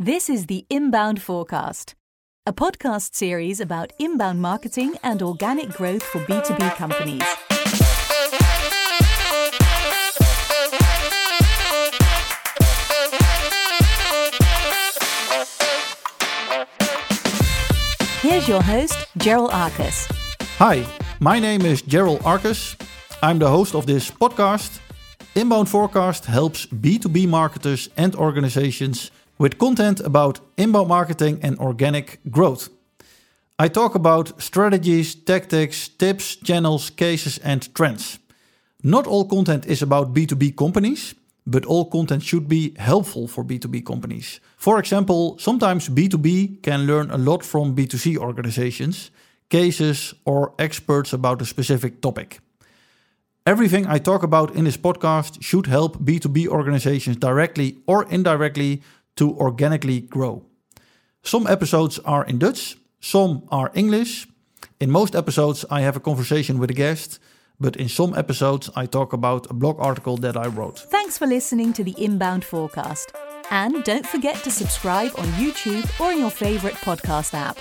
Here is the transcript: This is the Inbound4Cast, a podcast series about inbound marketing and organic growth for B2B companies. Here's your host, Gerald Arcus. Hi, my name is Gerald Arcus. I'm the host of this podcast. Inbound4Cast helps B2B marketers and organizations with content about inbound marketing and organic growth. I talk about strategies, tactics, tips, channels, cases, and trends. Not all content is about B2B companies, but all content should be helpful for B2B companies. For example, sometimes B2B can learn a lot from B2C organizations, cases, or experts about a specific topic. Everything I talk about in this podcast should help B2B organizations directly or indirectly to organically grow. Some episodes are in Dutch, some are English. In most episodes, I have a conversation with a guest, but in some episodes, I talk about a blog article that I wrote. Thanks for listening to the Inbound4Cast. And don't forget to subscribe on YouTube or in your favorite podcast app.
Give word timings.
This 0.00 0.30
is 0.30 0.46
the 0.46 0.64
Inbound4Cast, 0.70 1.94
a 2.46 2.52
podcast 2.52 3.16
series 3.16 3.58
about 3.58 3.92
inbound 3.98 4.40
marketing 4.40 4.94
and 5.02 5.20
organic 5.20 5.70
growth 5.70 6.04
for 6.04 6.20
B2B 6.20 6.76
companies. 6.76 7.20
Here's 18.22 18.46
your 18.46 18.62
host, 18.62 18.94
Gerald 19.16 19.50
Arcus. 19.52 20.06
Hi, 20.58 20.86
my 21.18 21.40
name 21.40 21.62
is 21.62 21.82
Gerald 21.82 22.22
Arcus. 22.24 22.76
I'm 23.20 23.40
the 23.40 23.48
host 23.48 23.74
of 23.74 23.86
this 23.86 24.12
podcast. 24.12 24.78
Inbound4Cast 25.34 26.26
helps 26.26 26.66
B2B 26.66 27.26
marketers 27.26 27.88
and 27.96 28.14
organizations 28.14 29.10
with 29.38 29.58
content 29.58 30.00
about 30.00 30.40
inbound 30.56 30.88
marketing 30.88 31.38
and 31.42 31.58
organic 31.58 32.18
growth. 32.30 32.68
I 33.58 33.68
talk 33.68 33.94
about 33.94 34.40
strategies, 34.40 35.14
tactics, 35.14 35.88
tips, 35.88 36.36
channels, 36.36 36.90
cases, 36.90 37.38
and 37.38 37.74
trends. 37.74 38.18
Not 38.82 39.06
all 39.06 39.24
content 39.24 39.66
is 39.66 39.82
about 39.82 40.14
B2B 40.14 40.56
companies, 40.56 41.14
but 41.46 41.64
all 41.64 41.86
content 41.86 42.22
should 42.22 42.46
be 42.48 42.74
helpful 42.78 43.26
for 43.26 43.42
B2B 43.42 43.84
companies. 43.84 44.40
For 44.56 44.78
example, 44.78 45.38
sometimes 45.38 45.88
B2B 45.88 46.62
can 46.62 46.86
learn 46.86 47.10
a 47.10 47.18
lot 47.18 47.42
from 47.42 47.74
B2C 47.74 48.16
organizations, 48.16 49.10
cases, 49.48 50.14
or 50.24 50.52
experts 50.58 51.12
about 51.12 51.42
a 51.42 51.46
specific 51.46 52.00
topic. 52.00 52.40
Everything 53.46 53.86
I 53.86 53.98
talk 53.98 54.22
about 54.22 54.54
in 54.54 54.64
this 54.64 54.76
podcast 54.76 55.42
should 55.42 55.66
help 55.66 55.96
B2B 55.98 56.48
organizations 56.48 57.16
directly 57.16 57.78
or 57.86 58.04
indirectly 58.10 58.82
to 59.18 59.36
organically 59.36 60.00
grow. 60.00 60.44
Some 61.22 61.46
episodes 61.46 61.98
are 62.00 62.24
in 62.24 62.38
Dutch, 62.38 62.76
some 63.00 63.42
are 63.50 63.70
English. 63.74 64.26
In 64.80 64.90
most 64.90 65.14
episodes, 65.14 65.64
I 65.70 65.80
have 65.82 65.96
a 65.96 66.00
conversation 66.00 66.58
with 66.58 66.70
a 66.70 66.74
guest, 66.74 67.18
but 67.60 67.76
in 67.76 67.88
some 67.88 68.14
episodes, 68.14 68.70
I 68.76 68.86
talk 68.86 69.12
about 69.12 69.50
a 69.50 69.54
blog 69.54 69.80
article 69.80 70.16
that 70.18 70.36
I 70.36 70.46
wrote. 70.46 70.78
Thanks 70.78 71.18
for 71.18 71.26
listening 71.26 71.72
to 71.74 71.84
the 71.84 71.94
Inbound4Cast. 71.94 73.14
And 73.50 73.82
don't 73.84 74.06
forget 74.06 74.36
to 74.44 74.50
subscribe 74.50 75.12
on 75.18 75.26
YouTube 75.42 75.88
or 76.00 76.12
in 76.12 76.18
your 76.18 76.30
favorite 76.30 76.74
podcast 76.74 77.34
app. 77.34 77.58